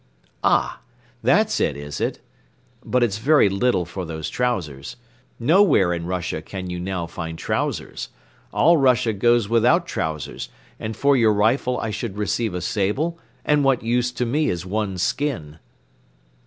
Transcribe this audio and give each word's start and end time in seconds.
"Ah, 0.43 0.81
that's 1.21 1.59
it, 1.59 1.77
is 1.77 2.01
it? 2.01 2.19
But 2.83 3.03
it's 3.03 3.19
very 3.19 3.49
little 3.49 3.85
for 3.85 4.03
those 4.03 4.31
trousers. 4.31 4.95
Nowhere 5.39 5.93
in 5.93 6.07
Russia 6.07 6.41
can 6.41 6.71
you 6.71 6.79
now 6.79 7.05
find 7.05 7.37
trousers. 7.37 8.09
All 8.51 8.77
Russia 8.77 9.13
goes 9.13 9.47
without 9.47 9.85
trousers 9.85 10.49
and 10.79 10.97
for 10.97 11.15
your 11.15 11.33
rifle 11.33 11.77
I 11.79 11.91
should 11.91 12.17
receive 12.17 12.55
a 12.55 12.61
sable 12.61 13.19
and 13.45 13.63
what 13.63 13.83
use 13.83 14.11
to 14.13 14.25
me 14.25 14.49
is 14.49 14.65
one 14.65 14.97
skin?" 14.97 15.59